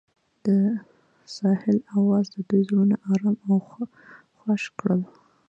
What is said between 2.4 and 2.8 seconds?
دوی